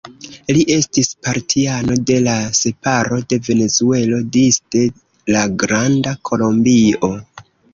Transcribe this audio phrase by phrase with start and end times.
[0.55, 4.83] Li estis partiano de la separo de Venezuelo disde
[5.37, 7.13] la Granda Kolombio.